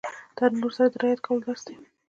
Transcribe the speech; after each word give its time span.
دا 0.37 0.43
له 0.51 0.55
نورو 0.61 0.75
سره 0.77 0.87
د 0.89 0.95
رعايت 1.01 1.19
کولو 1.25 1.43
درس 1.47 1.61
دی. 1.67 1.75